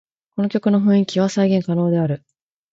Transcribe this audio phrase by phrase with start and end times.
[0.35, 2.23] この曲の雰囲気は再現可能である